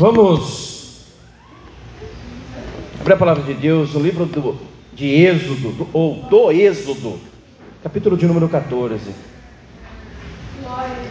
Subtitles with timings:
[0.00, 1.04] Vamos
[2.98, 4.56] abrir a palavra de Deus no livro do,
[4.94, 7.20] de Êxodo, do, ou do Êxodo,
[7.82, 9.10] capítulo de número 14.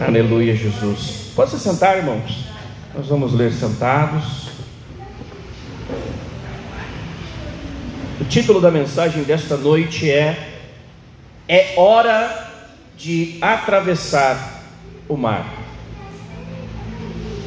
[0.00, 1.30] Aleluia, Jesus.
[1.36, 2.46] Pode se sentar, irmãos.
[2.92, 4.48] Nós vamos ler sentados.
[8.20, 10.64] O título da mensagem desta noite é
[11.46, 12.50] É hora
[12.96, 14.64] de atravessar
[15.08, 15.46] o mar.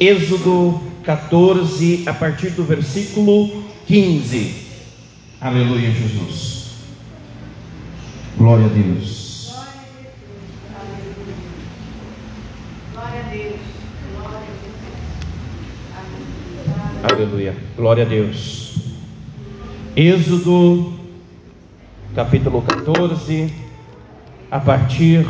[0.00, 4.54] Êxodo 14, a partir do versículo 15.
[5.40, 6.76] Aleluia, Jesus.
[8.38, 9.54] Glória a Deus.
[12.92, 13.60] Glória a Deus.
[17.02, 17.56] Aleluia.
[17.76, 18.76] Glória a Deus.
[19.94, 20.94] Êxodo,
[22.14, 23.52] capítulo 14,
[24.50, 25.26] a partir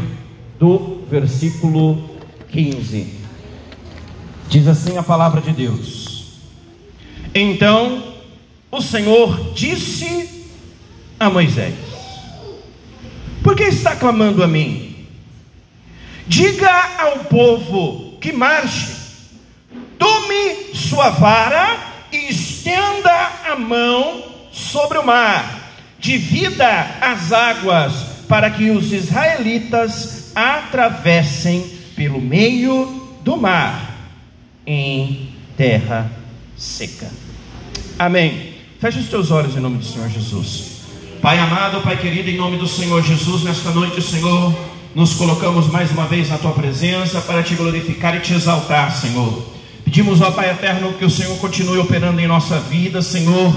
[0.59, 2.11] do versículo
[2.49, 3.24] 15.
[4.49, 6.25] Diz assim a palavra de Deus:
[7.35, 8.15] Então
[8.71, 10.49] o Senhor disse
[11.19, 11.75] a Moisés:
[13.43, 15.07] Por que está clamando a mim?
[16.27, 18.95] Diga ao povo que marche,
[19.99, 21.79] tome sua vara
[22.11, 26.69] e estenda a mão sobre o mar, divida
[27.01, 27.93] as águas,
[28.29, 31.61] para que os israelitas atravessem
[31.95, 33.94] pelo meio do mar
[34.67, 36.11] em terra
[36.57, 37.11] seca.
[37.99, 38.55] Amém.
[38.81, 40.75] Feche os teus olhos em nome do Senhor Jesus.
[41.21, 44.55] Pai amado, Pai querido, em nome do Senhor Jesus, nesta noite, Senhor,
[44.95, 49.43] nos colocamos mais uma vez na tua presença para te glorificar e te exaltar, Senhor.
[49.85, 53.55] Pedimos ao Pai eterno que o Senhor continue operando em nossa vida, Senhor.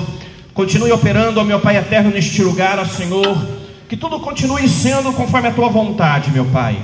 [0.54, 3.38] Continue operando, ó meu Pai eterno, neste lugar, ó Senhor.
[3.90, 6.78] Que tudo continue sendo conforme a tua vontade, meu Pai.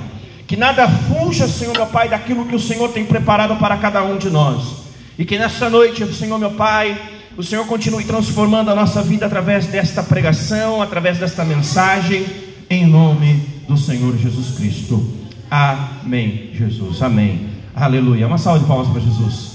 [0.46, 4.18] Que nada fuja, Senhor, meu Pai, daquilo que o Senhor tem preparado para cada um
[4.18, 4.84] de nós.
[5.18, 7.00] E que nesta noite, Senhor, meu Pai,
[7.36, 12.26] o Senhor continue transformando a nossa vida através desta pregação, através desta mensagem,
[12.68, 15.24] em nome do Senhor Jesus Cristo.
[15.50, 17.02] Amém, Jesus.
[17.02, 17.48] Amém.
[17.74, 18.26] Aleluia.
[18.26, 19.54] Uma salva de palmas para Jesus.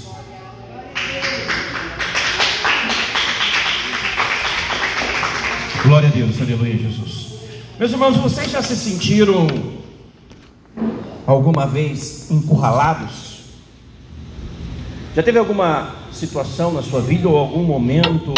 [5.83, 6.41] Glória a Deus.
[6.41, 7.27] Aleluia, Jesus.
[7.79, 9.47] Meus irmãos, vocês já se sentiram
[11.25, 13.39] alguma vez encurralados?
[15.15, 18.33] Já teve alguma situação na sua vida ou algum momento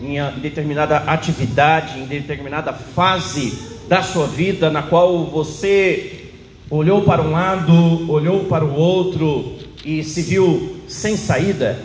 [0.00, 6.30] em determinada atividade, em determinada fase da sua vida na qual você
[6.70, 11.78] olhou para um lado, olhou para o outro e se viu sem saída?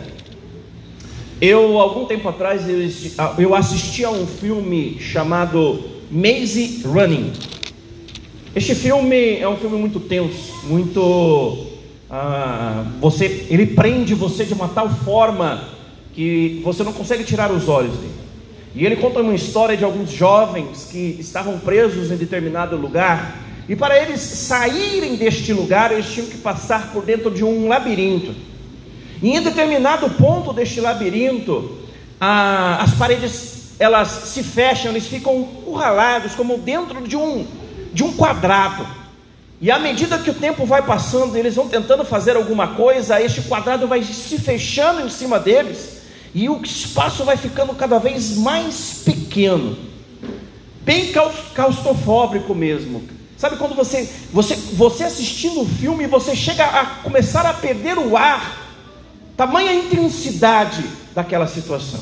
[1.40, 2.62] Eu, algum tempo atrás,
[3.38, 7.32] eu assisti a um filme chamado Maze Running.
[8.58, 11.66] Este filme é um filme muito tenso, muito
[12.10, 15.62] ah, você, ele prende você de uma tal forma
[16.12, 18.14] que você não consegue tirar os olhos dele.
[18.74, 23.36] E ele conta uma história de alguns jovens que estavam presos em determinado lugar
[23.68, 28.34] e para eles saírem deste lugar eles tinham que passar por dentro de um labirinto.
[29.22, 31.78] E em determinado ponto deste labirinto,
[32.20, 37.46] ah, as paredes elas se fecham, eles ficam encurralados como dentro de um
[37.92, 38.86] de um quadrado.
[39.60, 43.42] E à medida que o tempo vai passando, eles vão tentando fazer alguma coisa, este
[43.42, 45.98] quadrado vai se fechando em cima deles,
[46.34, 49.76] e o espaço vai ficando cada vez mais pequeno,
[50.82, 51.12] bem
[51.54, 53.02] claustrofóbico mesmo.
[53.36, 58.16] Sabe quando você, você, você assistindo o filme, você chega a começar a perder o
[58.16, 58.66] ar,
[59.36, 60.84] tamanha intensidade
[61.14, 62.00] daquela situação.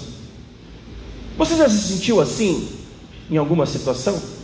[1.36, 2.68] Você já se sentiu assim
[3.30, 4.35] em alguma situação?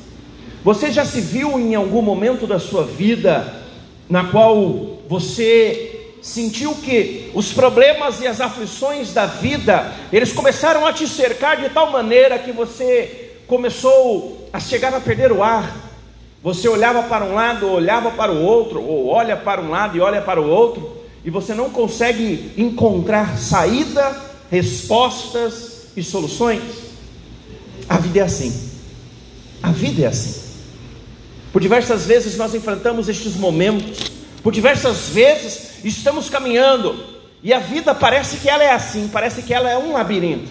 [0.64, 3.62] Você já se viu em algum momento da sua vida
[4.08, 5.92] na qual você
[6.22, 11.68] sentiu que os problemas e as aflições da vida, eles começaram a te cercar de
[11.70, 15.76] tal maneira que você começou a chegar a perder o ar.
[16.42, 20.00] Você olhava para um lado, olhava para o outro, ou olha para um lado e
[20.00, 24.16] olha para o outro, e você não consegue encontrar saída,
[24.50, 26.62] respostas e soluções.
[27.88, 28.70] A vida é assim.
[29.62, 30.41] A vida é assim.
[31.52, 34.10] Por diversas vezes nós enfrentamos estes momentos,
[34.43, 37.12] por diversas vezes estamos caminhando
[37.43, 40.50] e a vida parece que ela é assim, parece que ela é um labirinto.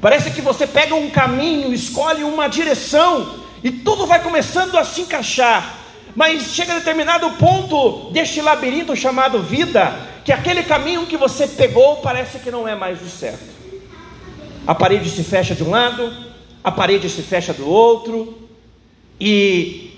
[0.00, 5.02] Parece que você pega um caminho, escolhe uma direção e tudo vai começando a se
[5.02, 5.78] encaixar.
[6.16, 9.94] Mas chega a determinado ponto deste labirinto chamado vida,
[10.24, 13.44] que aquele caminho que você pegou parece que não é mais o certo.
[14.66, 16.12] A parede se fecha de um lado,
[16.64, 18.48] a parede se fecha do outro,
[19.20, 19.89] e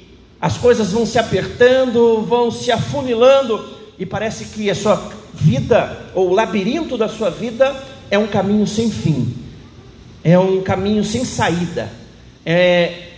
[0.43, 3.65] as coisas vão se apertando, vão se afunilando,
[3.97, 7.73] e parece que a sua vida, ou o labirinto da sua vida,
[8.11, 9.37] é um caminho sem fim,
[10.25, 11.89] é um caminho sem saída,
[12.45, 13.11] é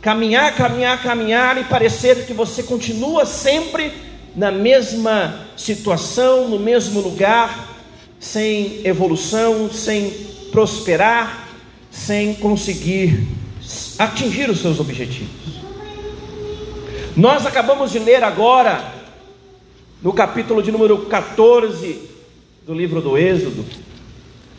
[0.00, 3.92] caminhar, caminhar, caminhar e parecer que você continua sempre
[4.36, 7.76] na mesma situação, no mesmo lugar,
[8.20, 10.10] sem evolução, sem
[10.52, 11.48] prosperar,
[11.90, 13.26] sem conseguir
[13.98, 15.67] atingir os seus objetivos.
[17.16, 18.92] Nós acabamos de ler agora,
[20.02, 22.08] no capítulo de número 14
[22.64, 23.64] do livro do Êxodo,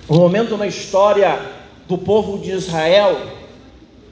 [0.09, 1.39] um momento na história
[1.87, 3.17] do povo de Israel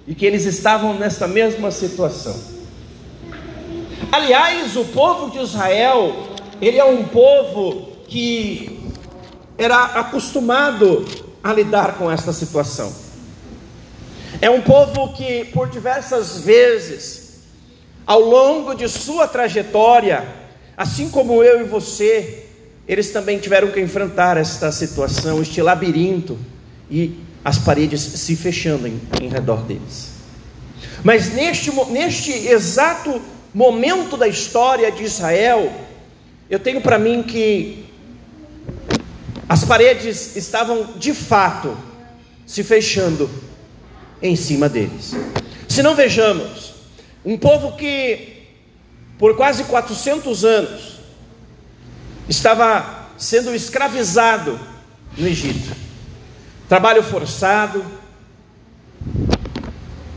[0.07, 2.39] e que eles estavam nessa mesma situação.
[4.11, 6.27] Aliás, o povo de Israel,
[6.61, 8.79] ele é um povo que
[9.57, 11.05] era acostumado
[11.43, 12.93] a lidar com esta situação.
[14.39, 17.26] É um povo que, por diversas vezes,
[18.07, 20.25] ao longo de sua trajetória,
[20.77, 22.45] assim como eu e você,
[22.87, 26.39] eles também tiveram que enfrentar esta situação, este labirinto,
[26.89, 30.11] e as paredes se fechando em, em redor deles.
[31.03, 33.21] Mas neste, neste exato
[33.53, 35.69] momento da história de Israel,
[36.49, 37.85] eu tenho para mim que
[39.49, 41.77] as paredes estavam de fato
[42.45, 43.29] se fechando
[44.21, 45.13] em cima deles.
[45.67, 46.76] Se não vejamos,
[47.27, 48.47] um povo que
[49.19, 50.99] por quase 400 anos
[52.29, 54.57] estava sendo escravizado
[55.17, 55.75] no Egito,
[56.69, 57.85] trabalho forçado,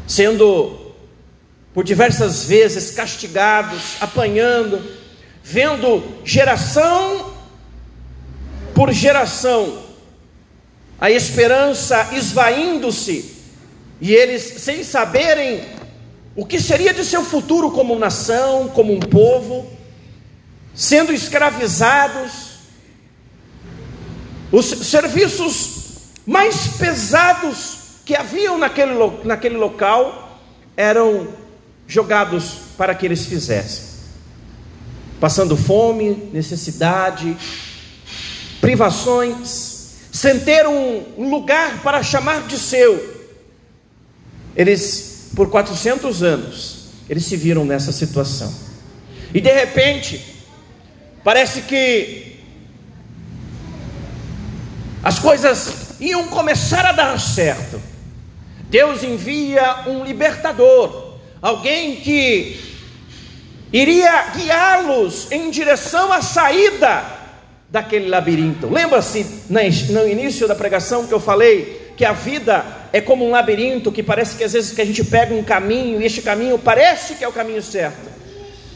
[0.06, 0.94] sendo
[1.74, 4.80] por diversas vezes castigados, apanhando,
[5.42, 7.32] vendo geração
[8.72, 9.82] por geração
[11.00, 13.34] a esperança esvaindo-se
[14.00, 15.79] e eles sem saberem
[16.36, 19.66] o que seria de seu futuro como nação, como um povo,
[20.74, 22.50] sendo escravizados,
[24.52, 25.70] os serviços
[26.26, 28.92] mais pesados que haviam naquele,
[29.24, 30.40] naquele local
[30.76, 31.28] eram
[31.86, 33.84] jogados para que eles fizessem,
[35.20, 37.36] passando fome, necessidade,
[38.60, 43.20] privações, sem ter um, lugar para chamar de seu.
[44.56, 48.52] Eles, por 400 anos, eles se viram nessa situação.
[49.32, 50.24] E de repente,
[51.22, 52.40] parece que
[55.02, 57.80] as coisas iam começar a dar certo.
[58.68, 62.60] Deus envia um libertador, alguém que
[63.72, 67.04] iria guiá-los em direção à saída
[67.68, 68.68] daquele labirinto.
[68.68, 73.92] Lembra-se no início da pregação que eu falei que a vida é como um labirinto
[73.92, 77.14] que parece que às vezes que a gente pega um caminho e este caminho parece
[77.14, 78.10] que é o caminho certo.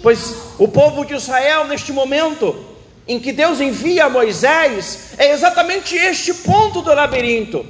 [0.03, 2.65] Pois o povo de Israel neste momento
[3.07, 7.67] em que Deus envia Moisés é exatamente este ponto do labirinto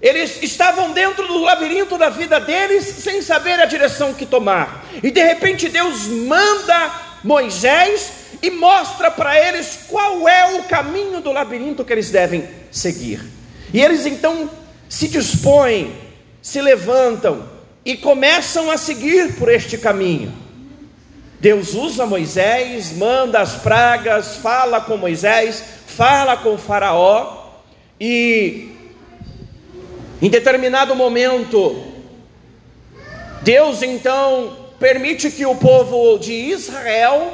[0.00, 4.84] eles estavam dentro do labirinto da vida deles sem saber a direção que tomar.
[5.02, 11.32] E de repente Deus manda Moisés e mostra para eles qual é o caminho do
[11.32, 13.20] labirinto que eles devem seguir.
[13.74, 14.48] E eles então
[14.88, 15.92] se dispõem,
[16.40, 17.48] se levantam
[17.84, 20.32] e começam a seguir por este caminho.
[21.40, 27.46] Deus usa Moisés, manda as pragas, fala com Moisés, fala com Faraó
[28.00, 28.72] e
[30.20, 31.80] em determinado momento,
[33.42, 37.32] Deus então permite que o povo de Israel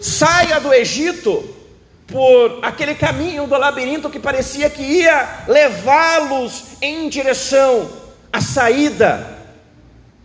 [0.00, 1.59] saia do Egito
[2.10, 7.88] por aquele caminho do labirinto que parecia que ia levá-los em direção
[8.32, 9.38] à saída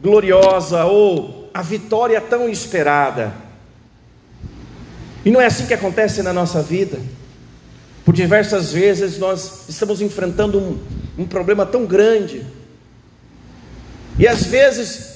[0.01, 3.33] gloriosa ou à vitória tão esperada.
[5.23, 6.99] E não é assim que acontece na nossa vida.
[8.03, 10.79] Por diversas vezes nós estamos enfrentando um,
[11.17, 12.45] um problema tão grande,
[14.19, 15.15] e às vezes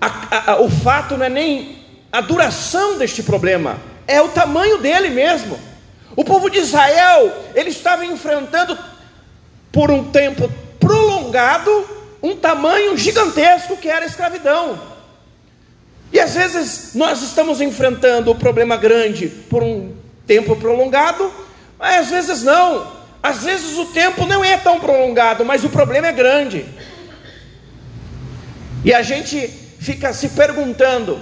[0.00, 1.78] a, a, o fato não é nem
[2.12, 5.58] a duração deste problema, é o tamanho dele mesmo.
[6.16, 8.78] O povo de Israel, ele estava enfrentando
[9.70, 10.50] por um tempo
[10.80, 14.80] prolongado um tamanho gigantesco que era a escravidão.
[16.12, 19.94] E às vezes nós estamos enfrentando o problema grande por um
[20.26, 21.30] tempo prolongado
[21.78, 22.98] mas às vezes não.
[23.22, 26.64] Às vezes o tempo não é tão prolongado, mas o problema é grande.
[28.84, 29.48] E a gente
[29.78, 31.20] fica se perguntando: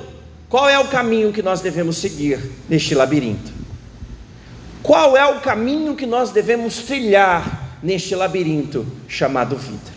[0.49, 3.56] qual é o caminho que nós devemos seguir neste labirinto?
[4.87, 9.97] Qual é o caminho que nós devemos trilhar neste labirinto chamado vida?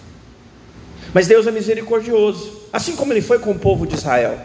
[1.13, 4.39] Mas Deus é misericordioso, assim como Ele foi com o povo de Israel.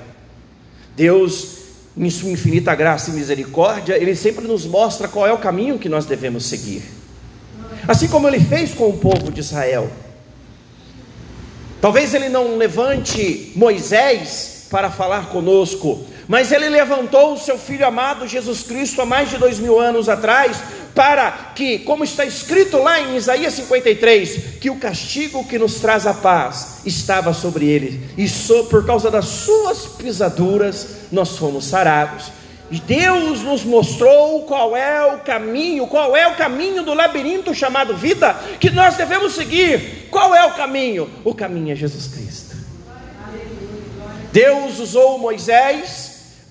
[0.95, 1.65] Deus
[1.97, 5.89] em sua infinita graça e misericórdia, ele sempre nos mostra qual é o caminho que
[5.89, 6.83] nós devemos seguir.
[7.87, 9.91] Assim como ele fez com o povo de Israel.
[11.81, 18.27] Talvez ele não levante Moisés para falar conosco, mas ele levantou o seu filho amado
[18.27, 20.59] Jesus Cristo há mais de dois mil anos atrás,
[20.95, 26.07] para que, como está escrito lá em Isaías 53, que o castigo que nos traz
[26.07, 32.33] a paz estava sobre ele, e so, por causa das suas pisaduras nós fomos sarados.
[32.71, 38.35] Deus nos mostrou qual é o caminho, qual é o caminho do labirinto chamado vida
[38.59, 40.09] que nós devemos seguir.
[40.11, 41.09] Qual é o caminho?
[41.25, 42.57] O caminho é Jesus Cristo.
[44.33, 46.04] Deus usou Moisés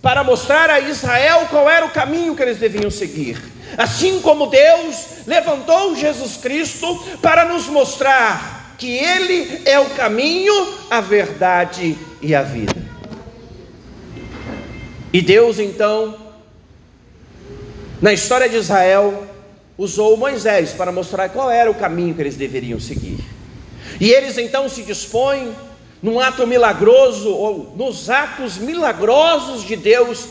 [0.03, 3.41] para mostrar a Israel qual era o caminho que eles deviam seguir.
[3.77, 10.53] Assim como Deus levantou Jesus Cristo para nos mostrar que Ele é o caminho,
[10.89, 12.75] a verdade e a vida.
[15.13, 16.17] E Deus então,
[18.01, 19.25] na história de Israel,
[19.77, 23.24] usou Moisés para mostrar qual era o caminho que eles deveriam seguir.
[24.01, 25.55] E eles então se dispõem
[26.03, 30.27] num ato milagroso, ou nos atos milagrosos de Deus,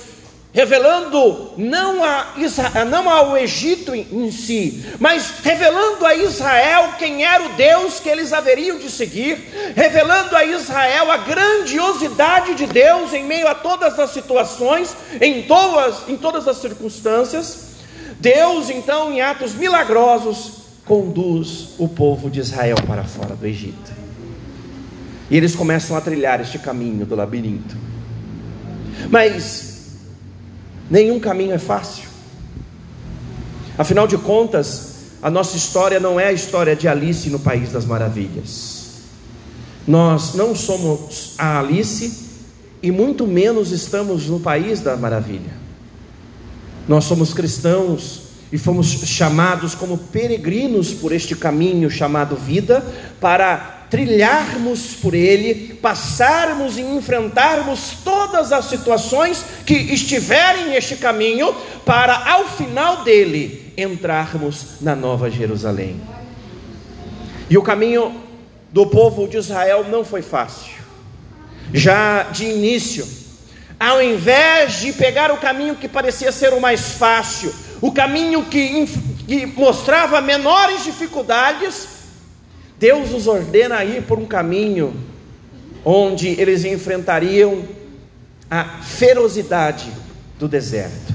[0.53, 7.25] revelando não, a Israel, não ao Egito em, em, si, mas revelando a Israel quem
[7.25, 13.15] era o Deus que eles haveriam de seguir, revelando a Israel a grandiosidade de Deus
[13.15, 17.73] em meio a todas as situações, em todas, em todas as circunstâncias.
[18.21, 20.53] Deus, então, em atos milagrosos,
[20.85, 24.02] conduz o povo de Israel para fora do Egito.
[25.33, 27.75] E eles começam a trilhar este caminho do labirinto.
[29.09, 29.93] Mas
[30.91, 32.05] nenhum caminho é fácil.
[33.79, 37.87] Afinal de contas, a nossa história não é a história de Alice no País das
[37.87, 38.89] Maravilhas.
[39.89, 42.27] Nós não somos a Alice
[42.83, 45.55] e muito menos estamos no País da Maravilha.
[46.87, 52.85] Nós somos cristãos e fomos chamados como peregrinos por este caminho chamado vida
[53.19, 62.15] para trilharmos por ele, passarmos e enfrentarmos todas as situações que estiverem neste caminho, para
[62.33, 66.01] ao final dele entrarmos na Nova Jerusalém.
[67.51, 68.19] E o caminho
[68.71, 70.73] do povo de Israel não foi fácil.
[71.75, 73.07] Já de início,
[73.79, 78.87] ao invés de pegar o caminho que parecia ser o mais fácil, o caminho que,
[79.29, 82.02] que mostrava menores dificuldades,
[82.83, 84.93] Deus os ordena a ir por um caminho
[85.85, 87.63] onde eles enfrentariam
[88.51, 89.89] a ferocidade
[90.37, 91.15] do deserto.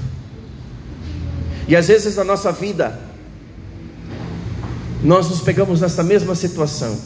[1.68, 2.98] E às vezes na nossa vida,
[5.04, 6.98] nós nos pegamos nessa mesma situação.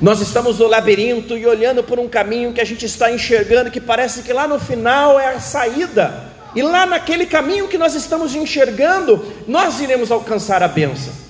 [0.00, 3.78] Nós estamos no labirinto e olhando por um caminho que a gente está enxergando, que
[3.78, 6.32] parece que lá no final é a saída.
[6.54, 11.27] E lá naquele caminho que nós estamos enxergando, nós iremos alcançar a bênção.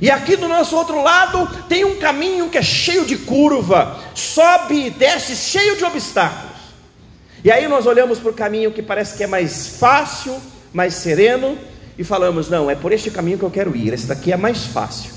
[0.00, 4.86] E aqui do nosso outro lado tem um caminho que é cheio de curva, sobe
[4.86, 6.56] e desce, cheio de obstáculos.
[7.44, 10.40] E aí nós olhamos para o caminho que parece que é mais fácil,
[10.72, 11.56] mais sereno,
[11.98, 14.64] e falamos: não, é por este caminho que eu quero ir, esse daqui é mais
[14.64, 15.10] fácil.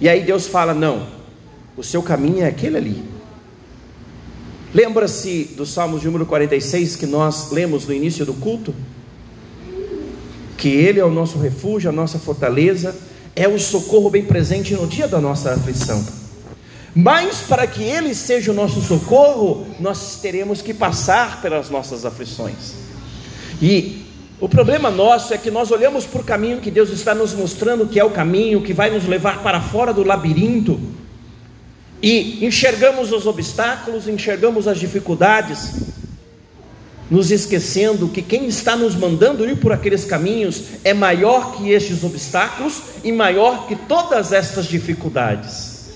[0.00, 1.08] E aí Deus fala: não,
[1.76, 3.02] o seu caminho é aquele ali.
[4.72, 8.72] Lembra-se do Salmo de número 46 que nós lemos no início do culto?
[10.56, 12.96] Que Ele é o nosso refúgio, a nossa fortaleza
[13.34, 16.04] é o socorro bem presente no dia da nossa aflição.
[16.94, 22.74] Mas para que Ele seja o nosso socorro, nós teremos que passar pelas nossas aflições.
[23.60, 24.02] E
[24.38, 27.86] o problema nosso é que nós olhamos para o caminho que Deus está nos mostrando
[27.86, 30.78] que é o caminho que vai nos levar para fora do labirinto,
[32.02, 35.92] e enxergamos os obstáculos, enxergamos as dificuldades,
[37.10, 42.02] nos esquecendo que quem está nos mandando ir por aqueles caminhos é maior que estes
[42.04, 45.90] obstáculos e maior que todas estas dificuldades.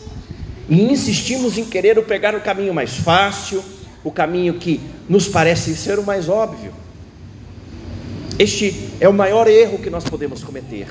[0.69, 3.63] E insistimos em querer pegar o caminho mais fácil,
[4.05, 6.73] o caminho que nos parece ser o mais óbvio.
[8.39, 10.89] Este é o maior erro que nós podemos cometer.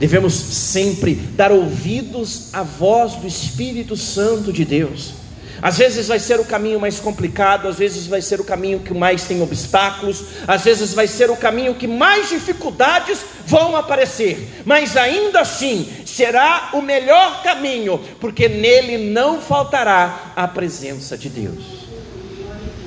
[0.00, 5.21] Devemos sempre dar ouvidos à voz do Espírito Santo de Deus
[5.62, 8.92] às vezes vai ser o caminho mais complicado, às vezes vai ser o caminho que
[8.92, 14.96] mais tem obstáculos, às vezes vai ser o caminho que mais dificuldades vão aparecer, mas
[14.96, 21.86] ainda assim será o melhor caminho, porque nele não faltará a presença de Deus.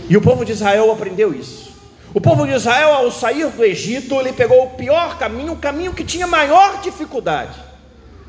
[0.10, 1.74] E o povo de Israel aprendeu isso.
[2.14, 5.94] O povo de Israel, ao sair do Egito, ele pegou o pior caminho, o caminho
[5.94, 7.58] que tinha maior dificuldade,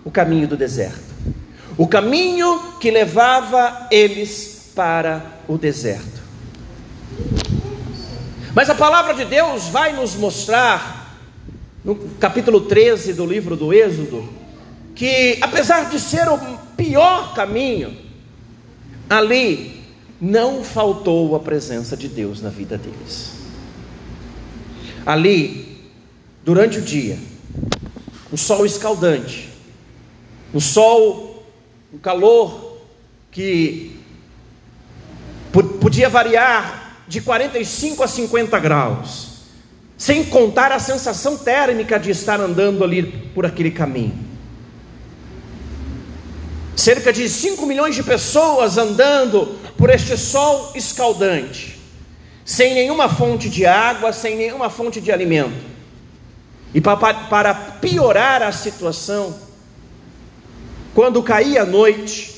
[0.04, 1.15] o caminho do deserto
[1.76, 6.22] o caminho que levava eles para o deserto.
[8.54, 11.18] Mas a palavra de Deus vai nos mostrar,
[11.84, 14.26] no capítulo 13 do livro do Êxodo,
[14.94, 16.38] que apesar de ser o
[16.76, 17.96] pior caminho,
[19.10, 19.84] ali
[20.20, 23.34] não faltou a presença de Deus na vida deles.
[25.04, 25.84] Ali,
[26.44, 27.18] durante o dia,
[28.32, 29.50] um sol escaldante,
[30.52, 31.35] um sol,
[31.92, 32.78] um calor
[33.30, 34.00] que
[35.80, 39.28] podia variar de 45 a 50 graus,
[39.96, 43.02] sem contar a sensação térmica de estar andando ali
[43.34, 44.26] por aquele caminho.
[46.74, 51.80] Cerca de 5 milhões de pessoas andando por este sol escaldante,
[52.44, 55.76] sem nenhuma fonte de água, sem nenhuma fonte de alimento.
[56.74, 59.34] E para piorar a situação,
[60.96, 62.32] quando caía a noite,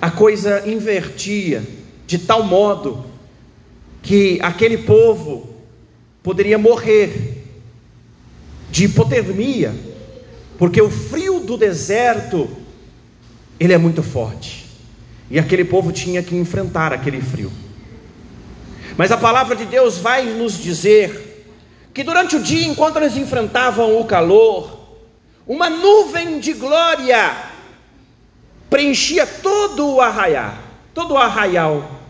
[0.00, 1.62] a coisa invertia
[2.08, 3.06] de tal modo
[4.02, 5.48] que aquele povo
[6.24, 7.44] poderia morrer
[8.68, 9.72] de hipotermia,
[10.58, 12.50] porque o frio do deserto
[13.60, 14.66] ele é muito forte.
[15.30, 17.52] E aquele povo tinha que enfrentar aquele frio.
[18.96, 21.46] Mas a palavra de Deus vai nos dizer
[21.94, 24.81] que durante o dia, enquanto eles enfrentavam o calor,
[25.46, 27.52] uma nuvem de glória
[28.70, 30.54] preenchia todo o arraial,
[30.94, 32.02] todo o arraial.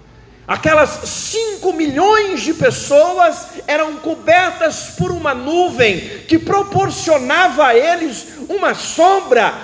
[0.46, 8.74] Aquelas cinco milhões de pessoas eram cobertas por uma nuvem que proporcionava a eles uma
[8.74, 9.54] sombra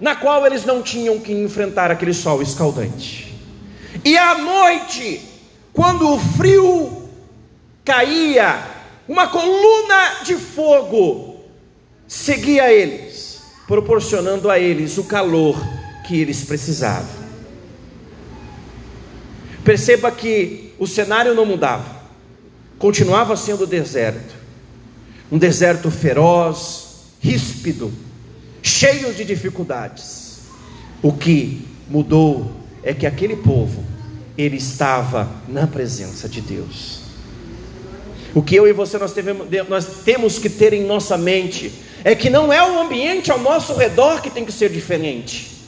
[0.00, 3.34] na qual eles não tinham que enfrentar aquele sol escaldante.
[4.04, 5.20] E à noite,
[5.72, 7.08] quando o frio
[7.84, 8.62] caía,
[9.08, 11.36] uma coluna de fogo
[12.06, 13.07] seguia eles,
[13.68, 15.62] proporcionando a eles o calor
[16.06, 17.28] que eles precisavam.
[19.62, 22.02] Perceba que o cenário não mudava,
[22.78, 24.34] continuava sendo deserto,
[25.30, 26.86] um deserto feroz,
[27.20, 27.92] ríspido,
[28.62, 30.38] cheio de dificuldades.
[31.02, 32.50] O que mudou
[32.82, 33.84] é que aquele povo
[34.38, 37.00] ele estava na presença de Deus.
[38.34, 42.14] O que eu e você nós, devemos, nós temos que ter em nossa mente é
[42.14, 45.58] que não é o ambiente ao nosso redor que tem que ser diferente.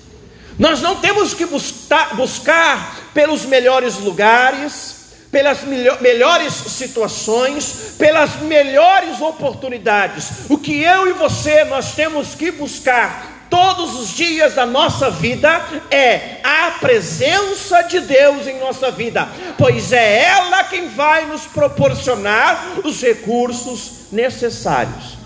[0.59, 5.65] Nós não temos que buscar, pelos melhores lugares, pelas
[6.01, 10.31] melhores situações, pelas melhores oportunidades.
[10.49, 15.63] O que eu e você nós temos que buscar todos os dias da nossa vida
[15.91, 22.79] é a presença de Deus em nossa vida, pois é ela quem vai nos proporcionar
[22.83, 25.20] os recursos necessários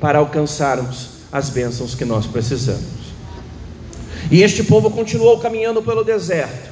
[0.00, 3.08] para alcançarmos as bênçãos que nós precisamos.
[4.30, 6.70] E este povo continuou caminhando pelo deserto,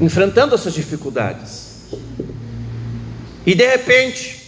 [0.00, 1.88] enfrentando essas dificuldades.
[3.46, 4.40] E de repente,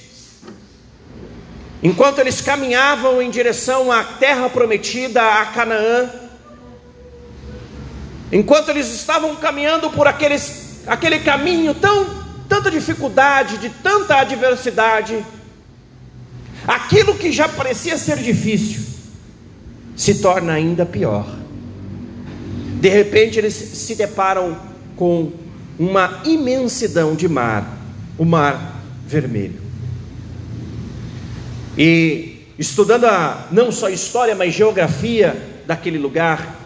[1.83, 6.09] Enquanto eles caminhavam em direção à terra prometida, a Canaã,
[8.31, 15.25] enquanto eles estavam caminhando por aqueles, aquele caminho tão tanta dificuldade, de tanta adversidade,
[16.67, 18.83] aquilo que já parecia ser difícil
[19.97, 21.27] se torna ainda pior.
[22.81, 24.59] De repente eles se deparam
[24.97, 25.33] com
[25.79, 27.79] uma imensidão de mar,
[28.19, 29.61] o mar vermelho.
[31.77, 36.61] E estudando a, não só história, mas geografia daquele lugar,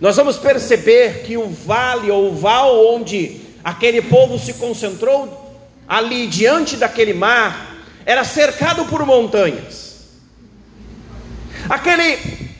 [0.00, 5.40] nós vamos perceber que o vale ou o val onde aquele povo se concentrou,
[5.88, 7.73] ali diante daquele mar,
[8.06, 9.94] era cercado por montanhas.
[11.68, 12.50] Aquele,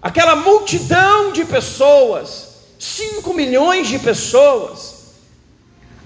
[0.00, 4.94] aquela multidão de pessoas, 5 milhões de pessoas,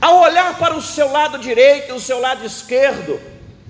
[0.01, 3.21] ao olhar para o seu lado direito e o seu lado esquerdo,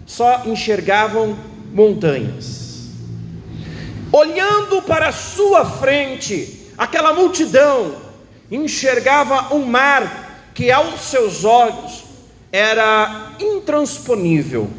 [0.07, 1.37] só enxergavam
[1.73, 2.69] montanhas.
[4.13, 7.97] Olhando para a sua frente, aquela multidão
[8.51, 12.05] enxergava um mar que aos seus olhos
[12.51, 14.71] era intransponível,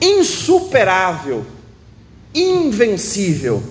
[0.00, 1.46] insuperável,
[2.34, 3.62] invencível.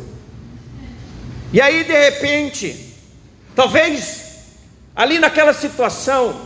[1.54, 2.94] E aí, de repente,
[3.56, 4.24] talvez
[4.96, 6.42] ali naquela situação,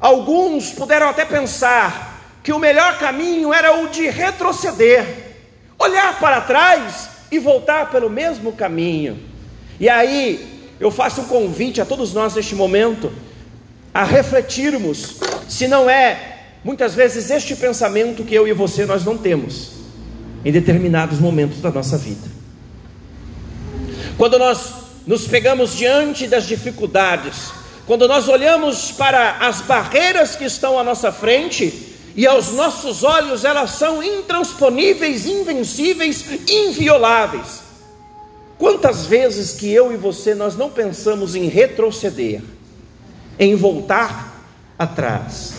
[0.00, 2.12] alguns puderam até pensar:
[2.42, 5.04] que o melhor caminho era o de retroceder,
[5.78, 9.18] olhar para trás e voltar pelo mesmo caminho.
[9.78, 13.12] E aí, eu faço um convite a todos nós neste momento
[13.94, 15.16] a refletirmos
[15.48, 16.31] se não é
[16.64, 19.72] muitas vezes este pensamento que eu e você nós não temos
[20.44, 22.30] em determinados momentos da nossa vida.
[24.16, 24.72] Quando nós
[25.06, 27.50] nos pegamos diante das dificuldades,
[27.86, 33.44] quando nós olhamos para as barreiras que estão à nossa frente, e aos nossos olhos
[33.44, 37.62] elas são intransponíveis, invencíveis, invioláveis.
[38.58, 42.42] Quantas vezes que eu e você nós não pensamos em retroceder,
[43.38, 44.44] em voltar
[44.78, 45.54] atrás,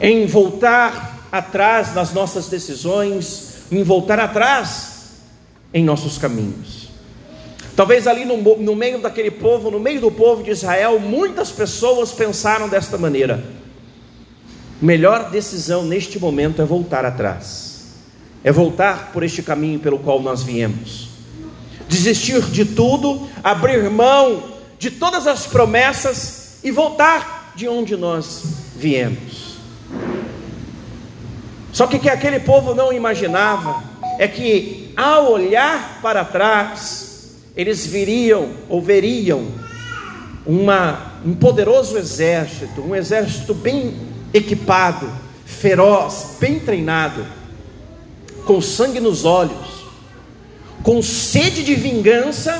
[0.00, 4.96] em voltar atrás nas nossas decisões, em voltar atrás
[5.72, 6.86] em nossos caminhos.
[7.74, 12.10] Talvez ali no, no meio daquele povo, no meio do povo de Israel, muitas pessoas
[12.10, 13.44] pensaram desta maneira:
[14.80, 17.92] melhor decisão neste momento é voltar atrás,
[18.42, 21.08] é voltar por este caminho pelo qual nós viemos,
[21.86, 28.42] desistir de tudo, abrir mão de todas as promessas e voltar de onde nós
[28.74, 29.45] viemos.
[31.76, 33.84] Só que que aquele povo não imaginava
[34.18, 39.46] é que ao olhar para trás, eles viriam ou veriam
[40.46, 43.94] uma, um poderoso exército, um exército bem
[44.32, 45.06] equipado,
[45.44, 47.26] feroz, bem treinado,
[48.46, 49.84] com sangue nos olhos,
[50.82, 52.58] com sede de vingança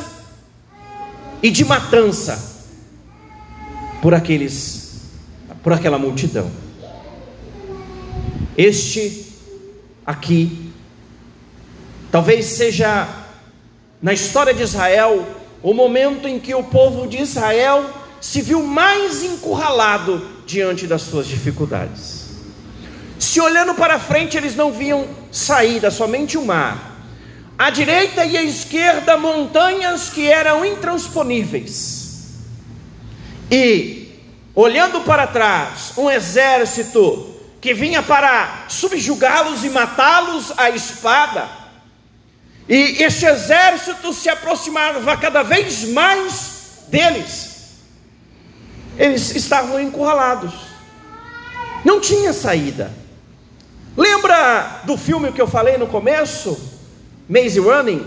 [1.42, 2.66] e de matança
[4.02, 5.00] por aqueles
[5.62, 6.65] por aquela multidão.
[8.56, 9.26] Este
[10.06, 10.72] aqui
[12.10, 13.06] talvez seja
[14.00, 15.26] na história de Israel
[15.62, 17.84] o momento em que o povo de Israel
[18.20, 22.30] se viu mais encurralado diante das suas dificuldades.
[23.18, 26.96] Se olhando para frente, eles não viam saída, somente o mar.
[27.58, 32.36] À direita e à esquerda, montanhas que eram intransponíveis.
[33.50, 34.20] E,
[34.54, 37.36] olhando para trás, um exército
[37.66, 41.48] que vinha para subjugá-los e matá-los à espada.
[42.68, 47.57] E este exército se aproximava cada vez mais deles
[48.96, 50.55] eles estavam encurralados,
[51.85, 52.92] não tinha saída.
[53.96, 56.57] Lembra do filme que eu falei no começo,
[57.29, 58.07] Maze Running?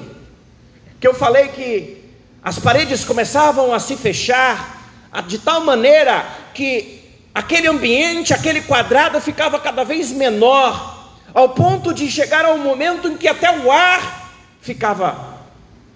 [1.01, 2.01] Que eu falei que
[2.41, 4.89] as paredes começavam a se fechar
[5.27, 6.98] de tal maneira que
[7.39, 13.15] aquele ambiente, aquele quadrado ficava cada vez menor, ao ponto de chegar ao momento em
[13.15, 15.37] que até o ar ficava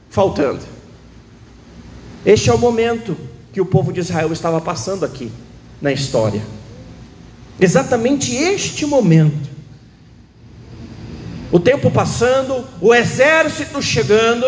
[0.10, 0.62] faltando.
[2.26, 3.18] Este é o momento
[3.52, 5.30] que o povo de Israel estava passando aqui
[5.82, 6.42] na história.
[7.60, 9.50] Exatamente este momento.
[11.52, 14.46] O tempo passando, o exército chegando,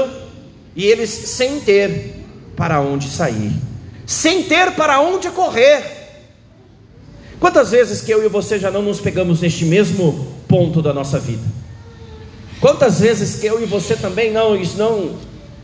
[0.74, 2.24] e eles sem ter
[2.56, 3.52] para onde sair,
[4.06, 5.95] sem ter para onde correr.
[7.46, 11.20] Quantas vezes que eu e você já não nos pegamos neste mesmo ponto da nossa
[11.20, 11.44] vida?
[12.60, 15.16] Quantas vezes que eu e você também não, não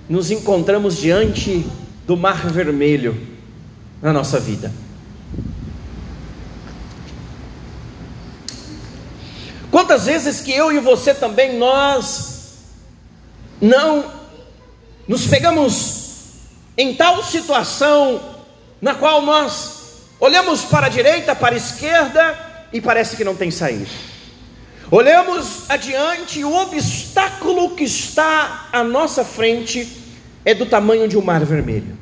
[0.08, 1.65] nos encontramos diante
[2.06, 3.20] do mar vermelho,
[4.00, 4.72] na nossa vida.
[9.72, 12.60] Quantas vezes que eu e você também nós
[13.60, 14.06] não
[15.08, 16.36] nos pegamos
[16.78, 18.22] em tal situação
[18.80, 19.81] na qual nós
[20.22, 22.38] olhamos para a direita, para a esquerda
[22.72, 23.90] e parece que não tem saída.
[24.92, 29.98] Olhamos adiante e o obstáculo que está à nossa frente
[30.46, 31.98] é do tamanho de um mar vermelho.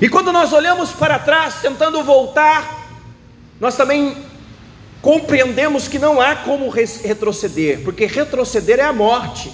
[0.00, 2.88] E quando nós olhamos para trás, tentando voltar,
[3.58, 4.16] nós também
[5.02, 9.52] compreendemos que não há como retroceder, porque retroceder é a morte.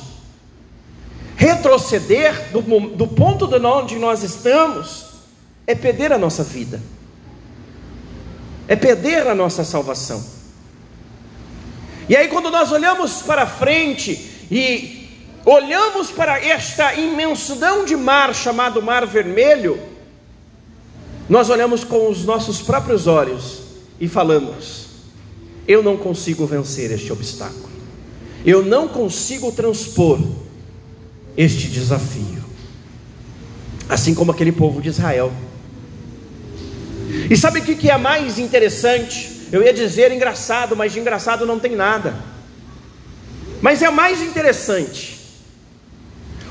[1.36, 5.06] Retroceder do, do ponto de onde nós estamos
[5.66, 6.80] é perder a nossa vida,
[8.68, 10.22] é perder a nossa salvação.
[12.08, 15.08] E aí, quando nós olhamos para frente e
[15.44, 19.80] olhamos para esta imensidão de mar chamado Mar Vermelho,
[21.28, 23.62] nós olhamos com os nossos próprios olhos
[24.00, 24.86] e falamos:
[25.66, 27.68] eu não consigo vencer este obstáculo,
[28.44, 30.20] eu não consigo transpor
[31.36, 32.44] este desafio,
[33.88, 35.32] assim como aquele povo de Israel.
[37.28, 39.48] E sabe o que é mais interessante?
[39.52, 42.14] Eu ia dizer engraçado, mas de engraçado não tem nada.
[43.60, 45.18] Mas é mais interessante.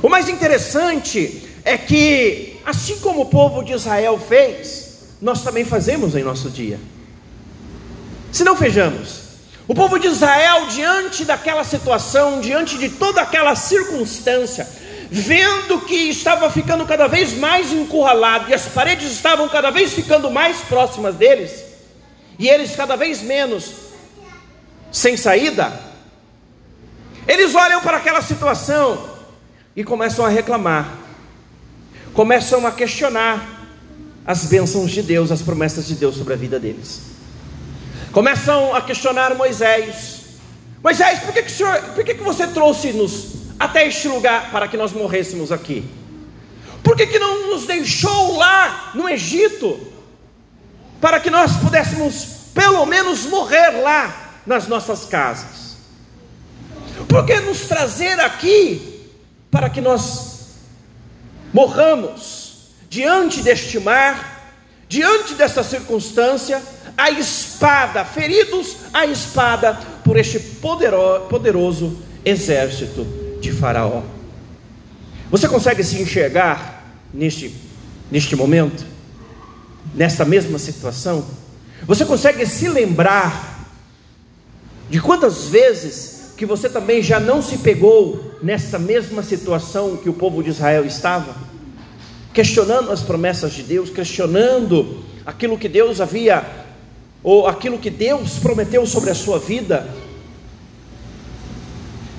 [0.01, 6.15] O mais interessante é que assim como o povo de Israel fez, nós também fazemos
[6.15, 6.79] em nosso dia.
[8.31, 9.21] Se não vejamos,
[9.67, 14.67] o povo de Israel, diante daquela situação, diante de toda aquela circunstância,
[15.09, 20.29] vendo que estava ficando cada vez mais encurralado e as paredes estavam cada vez ficando
[20.31, 21.63] mais próximas deles,
[22.37, 23.71] e eles cada vez menos
[24.91, 25.71] sem saída,
[27.27, 29.09] eles olham para aquela situação
[29.75, 31.05] e começam a reclamar
[32.15, 33.45] começam a questionar
[34.25, 37.01] as bênçãos de Deus, as promessas de Deus sobre a vida deles.
[38.11, 40.21] Começam a questionar Moisés:
[40.81, 44.77] Moisés, por que, que, senhor, por que, que você trouxe-nos até este lugar para que
[44.77, 45.89] nós morrêssemos aqui?
[46.83, 49.79] Por que, que não nos deixou lá no Egito
[51.01, 55.77] para que nós pudéssemos pelo menos morrer lá nas nossas casas?
[57.07, 59.09] Por que nos trazer aqui
[59.49, 60.49] para que nós
[61.53, 64.53] morramos diante deste mar,
[64.87, 66.61] diante dessa circunstância,
[66.97, 74.01] a espada, feridos a espada por este poderoso exército de Faraó?
[75.29, 77.53] Você consegue se enxergar neste,
[78.11, 78.85] neste momento,
[79.93, 81.25] nesta mesma situação?
[81.83, 83.69] Você consegue se lembrar
[84.89, 90.13] de quantas vezes que você também já não se pegou nessa mesma situação que o
[90.13, 91.35] povo de Israel estava?
[92.33, 96.43] Questionando as promessas de Deus, questionando aquilo que Deus havia,
[97.23, 99.87] ou aquilo que Deus prometeu sobre a sua vida,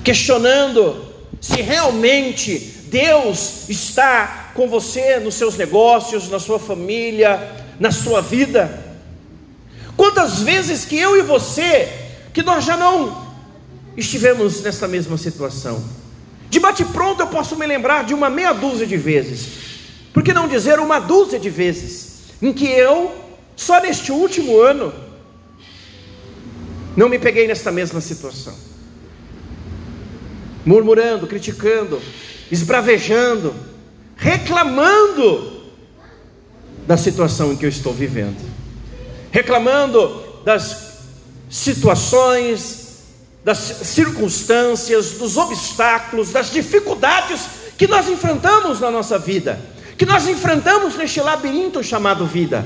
[0.03, 1.06] questionando
[1.39, 2.57] se realmente
[2.89, 8.85] Deus está com você nos seus negócios, na sua família, na sua vida.
[9.95, 11.89] Quantas vezes que eu e você,
[12.33, 13.27] que nós já não
[13.95, 15.83] estivemos nessa mesma situação?
[16.49, 19.47] De bate-pronto eu posso me lembrar de uma meia dúzia de vezes,
[20.13, 23.13] por que não dizer uma dúzia de vezes, em que eu,
[23.55, 24.93] só neste último ano,
[26.95, 28.55] não me peguei nessa mesma situação,
[30.67, 32.01] murmurando, criticando,
[32.51, 33.55] esbravejando,
[34.17, 35.63] reclamando
[36.85, 38.37] da situação em que eu estou vivendo,
[39.31, 40.97] reclamando das
[41.49, 43.05] situações,
[43.45, 47.41] das circunstâncias, dos obstáculos, das dificuldades
[47.77, 49.57] que nós enfrentamos na nossa vida,
[49.97, 52.65] que nós enfrentamos neste labirinto chamado vida.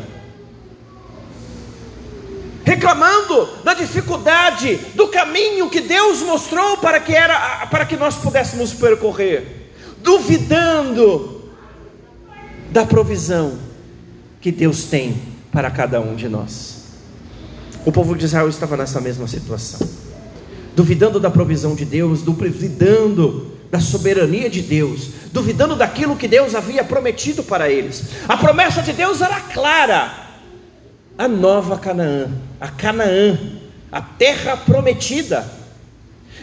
[2.64, 8.74] Reclamando da dificuldade do caminho que Deus mostrou para que era para que nós pudéssemos
[8.74, 9.62] percorrer
[10.04, 11.42] duvidando
[12.72, 13.58] da provisão
[14.40, 15.16] que Deus tem
[15.52, 16.82] para cada um de nós.
[17.86, 19.88] O povo de Israel estava nessa mesma situação,
[20.76, 26.84] duvidando da provisão de Deus, duvidando da soberania de Deus, duvidando daquilo que Deus havia
[26.84, 28.04] prometido para eles.
[28.28, 30.12] A promessa de Deus era clara:
[31.18, 32.30] a nova Canaã,
[32.62, 33.40] a Canaã,
[33.92, 35.52] a terra prometida.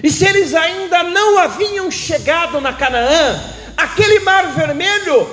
[0.03, 3.41] E se eles ainda não haviam chegado na Canaã,
[3.77, 5.29] aquele mar vermelho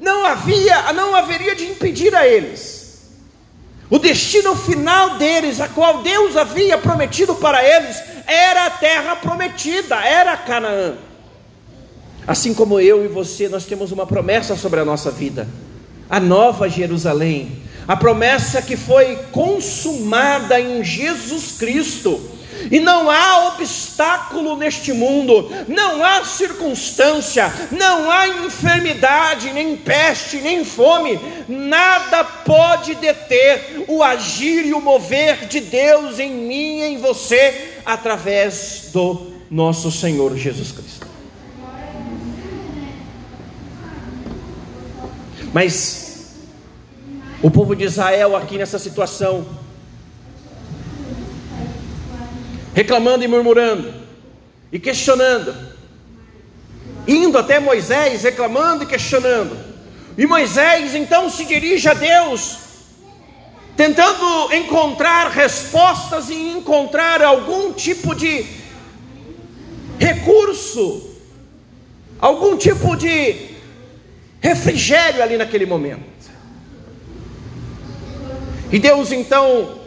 [0.00, 2.82] não havia, não haveria de impedir a eles.
[3.90, 9.96] O destino final deles, a qual Deus havia prometido para eles, era a terra prometida,
[9.96, 10.94] era Canaã.
[12.26, 15.46] Assim como eu e você, nós temos uma promessa sobre a nossa vida,
[16.08, 22.32] a nova Jerusalém, a promessa que foi consumada em Jesus Cristo
[22.70, 30.64] e não há obstáculo neste mundo, não há circunstância, não há enfermidade, nem peste, nem
[30.64, 31.18] fome,
[31.48, 37.72] nada pode deter o agir e o mover de Deus em mim e em você,
[37.84, 41.06] através do nosso Senhor Jesus Cristo.
[45.52, 46.01] Mas
[47.42, 49.44] o povo de Israel, aqui nessa situação,
[52.72, 53.92] reclamando e murmurando,
[54.70, 55.52] e questionando,
[57.06, 59.58] indo até Moisés, reclamando e questionando.
[60.16, 62.58] E Moisés então se dirige a Deus,
[63.76, 68.46] tentando encontrar respostas e encontrar algum tipo de
[69.98, 71.10] recurso,
[72.20, 73.50] algum tipo de
[74.40, 76.11] refrigério ali naquele momento.
[78.72, 79.78] E Deus então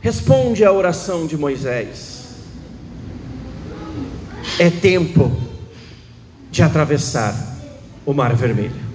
[0.00, 2.20] responde à oração de Moisés
[4.58, 5.34] é tempo
[6.50, 7.34] de atravessar
[8.04, 8.90] o Mar Vermelho.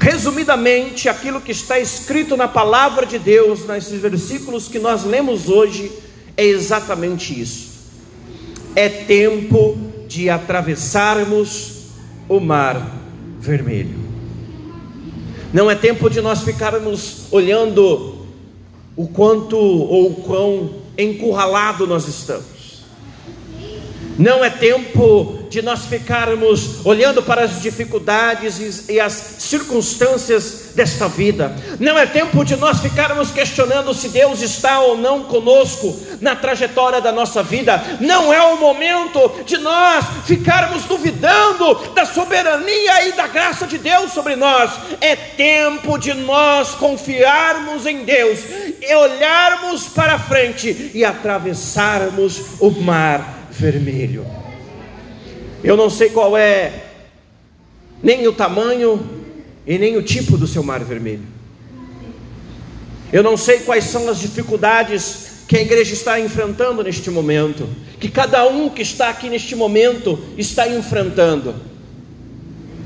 [0.00, 5.92] Resumidamente, aquilo que está escrito na palavra de Deus, nesses versículos que nós lemos hoje,
[6.36, 7.70] é exatamente isso.
[8.74, 11.88] É tempo de atravessarmos
[12.28, 12.84] o Mar
[13.38, 14.01] Vermelho.
[15.52, 18.26] Não é tempo de nós ficarmos olhando
[18.96, 22.61] o quanto ou o quão encurralado nós estamos.
[24.18, 31.54] Não é tempo de nós ficarmos olhando para as dificuldades e as circunstâncias desta vida.
[31.78, 37.00] Não é tempo de nós ficarmos questionando se Deus está ou não conosco na trajetória
[37.00, 37.82] da nossa vida.
[38.00, 44.12] Não é o momento de nós ficarmos duvidando da soberania e da graça de Deus
[44.12, 44.70] sobre nós.
[45.00, 48.40] É tempo de nós confiarmos em Deus
[48.80, 54.26] e olharmos para frente e atravessarmos o mar vermelho.
[55.62, 56.72] Eu não sei qual é
[58.02, 59.00] nem o tamanho
[59.66, 61.22] e nem o tipo do seu mar vermelho.
[63.12, 67.68] Eu não sei quais são as dificuldades que a igreja está enfrentando neste momento,
[68.00, 71.54] que cada um que está aqui neste momento está enfrentando.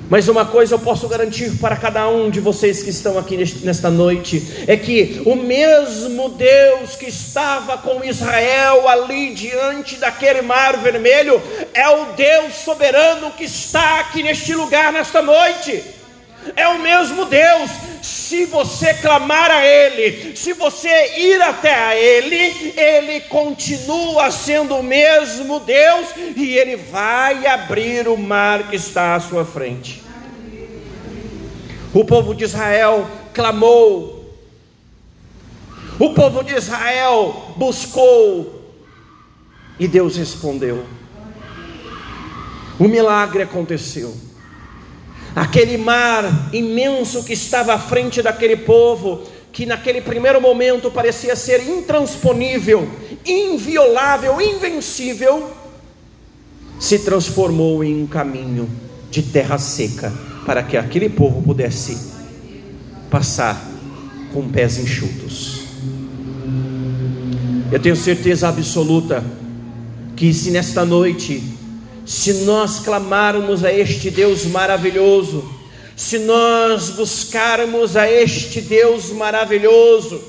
[0.09, 3.91] Mas uma coisa eu posso garantir para cada um de vocês que estão aqui nesta
[3.91, 11.43] noite: é que o mesmo Deus que estava com Israel ali diante daquele mar vermelho,
[11.75, 15.83] é o Deus soberano que está aqui neste lugar nesta noite.
[16.55, 17.71] É o mesmo Deus,
[18.03, 24.83] se você clamar a Ele, se você ir até a Ele, Ele continua sendo o
[24.83, 30.03] mesmo Deus e Ele vai abrir o mar que está à sua frente.
[31.95, 34.35] O povo de Israel clamou,
[35.99, 38.75] o povo de Israel buscou
[39.79, 40.85] e Deus respondeu.
[42.79, 44.26] O milagre aconteceu.
[45.37, 49.23] Aquele mar imenso que estava à frente daquele povo,
[49.53, 52.89] que naquele primeiro momento parecia ser intransponível,
[53.23, 55.51] inviolável, invencível,
[56.81, 58.67] se transformou em um caminho
[59.11, 60.11] de terra seca
[60.47, 61.99] para que aquele povo pudesse
[63.11, 63.63] passar
[64.33, 65.65] com pés enxutos.
[67.71, 69.23] Eu tenho certeza absoluta
[70.17, 71.56] que se nesta noite
[72.07, 75.53] se nós clamarmos a este Deus maravilhoso,
[75.97, 80.23] se nós buscarmos a este Deus maravilhoso,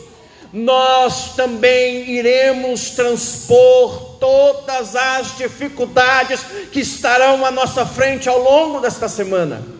[0.51, 9.07] nós também iremos transpor todas as dificuldades que estarão à nossa frente ao longo desta
[9.07, 9.76] semana.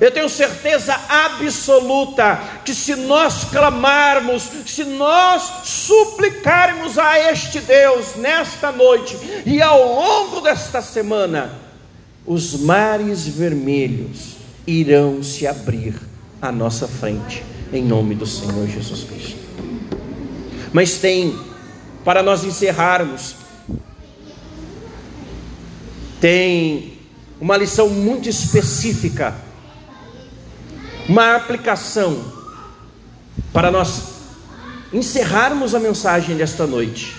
[0.00, 8.70] Eu tenho certeza absoluta que se nós clamarmos, se nós suplicarmos a este Deus nesta
[8.70, 11.52] noite e ao longo desta semana,
[12.24, 15.94] os mares vermelhos irão se abrir
[16.40, 19.38] à nossa frente, em nome do Senhor Jesus Cristo.
[20.72, 21.36] Mas tem,
[22.04, 23.34] para nós encerrarmos,
[26.20, 26.98] tem
[27.40, 29.47] uma lição muito específica
[31.08, 32.22] uma aplicação
[33.52, 34.18] para nós
[34.92, 37.16] encerrarmos a mensagem desta noite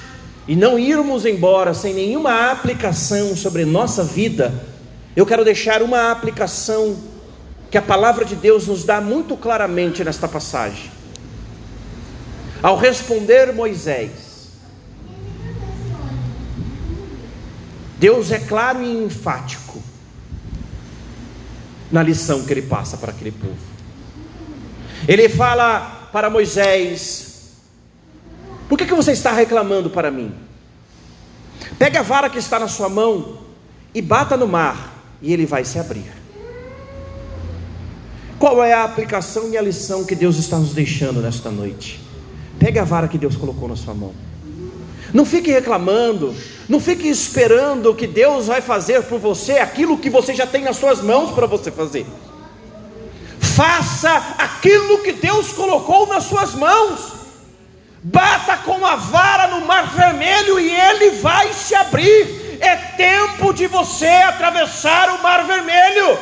[0.48, 4.54] e não irmos embora sem nenhuma aplicação sobre nossa vida,
[5.16, 6.98] eu quero deixar uma aplicação
[7.72, 10.92] que a palavra de Deus nos dá muito claramente nesta passagem.
[12.62, 14.50] Ao responder Moisés,
[18.00, 19.82] Deus é claro e enfático
[21.92, 23.69] na lição que ele passa para aquele povo.
[25.08, 27.54] Ele fala para Moisés:
[28.68, 30.34] Por que, que você está reclamando para mim?
[31.78, 33.40] Pegue a vara que está na sua mão
[33.94, 36.12] e bata no mar, e ele vai se abrir.
[38.38, 42.00] Qual é a aplicação e a lição que Deus está nos deixando nesta noite?
[42.58, 44.14] Pegue a vara que Deus colocou na sua mão.
[45.14, 46.34] Não fique reclamando,
[46.68, 50.78] não fique esperando que Deus vai fazer por você aquilo que você já tem nas
[50.78, 52.06] suas mãos para você fazer
[53.60, 57.12] faça aquilo que Deus colocou nas suas mãos.
[58.02, 62.58] Bata com a vara no mar vermelho e ele vai se abrir.
[62.62, 66.18] É tempo de você atravessar o mar vermelho.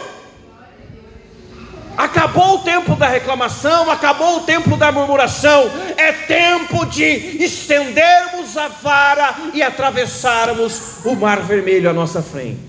[1.96, 5.70] Acabou o tempo da reclamação, acabou o tempo da murmuração.
[5.96, 7.04] É tempo de
[7.44, 12.67] estendermos a vara e atravessarmos o mar vermelho à nossa frente.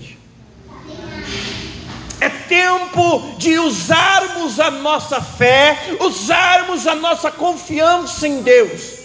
[2.21, 8.99] É tempo de usarmos a nossa fé, usarmos a nossa confiança em Deus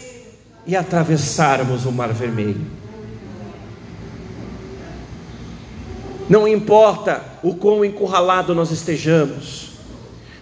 [0.66, 2.66] e atravessarmos o Mar Vermelho.
[6.29, 9.74] Não importa o quão encurralado nós estejamos,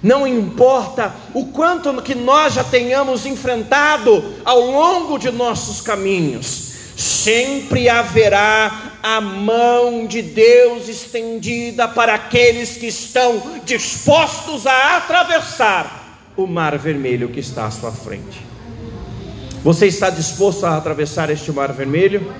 [0.03, 6.72] não importa o quanto que nós já tenhamos enfrentado ao longo de nossos caminhos,
[7.03, 16.47] sempre haverá a mão de Deus estendida para aqueles que estão dispostos a atravessar o
[16.47, 18.41] mar vermelho que está à sua frente.
[19.65, 22.33] Você está disposto a atravessar este mar vermelho?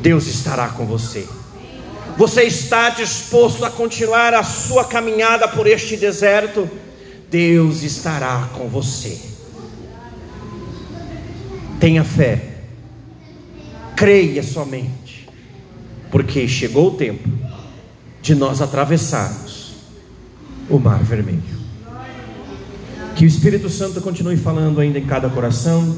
[0.00, 1.26] Deus estará com você.
[2.16, 6.70] Você está disposto a continuar a sua caminhada por este deserto?
[7.28, 9.20] Deus estará com você.
[11.80, 12.55] Tenha fé,
[13.96, 15.26] creia somente,
[16.10, 17.28] porque chegou o tempo
[18.20, 19.74] de nós atravessarmos
[20.68, 21.56] o Mar Vermelho.
[23.16, 25.96] Que o Espírito Santo continue falando ainda em cada coração